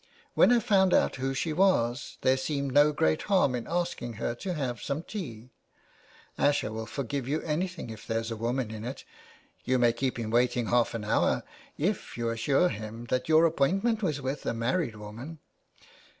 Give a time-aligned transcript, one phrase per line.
[0.33, 4.31] "When I found out who she was there seemed no great harm in asking her
[4.31, 5.51] in to have some tea.
[6.39, 9.03] Asher will forgive you anything if there's a woman in it;
[9.63, 11.43] you may keep him waiting half an hour
[11.77, 15.37] if you assure him your appointment was with a married woman.